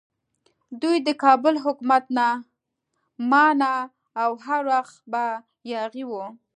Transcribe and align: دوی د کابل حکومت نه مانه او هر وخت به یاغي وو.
دوی 0.81 0.97
د 1.07 1.09
کابل 1.23 1.55
حکومت 1.65 2.03
نه 2.17 2.27
مانه 3.31 3.73
او 4.23 4.31
هر 4.45 4.61
وخت 4.73 4.95
به 5.11 5.23
یاغي 5.71 6.03
وو. 6.09 6.25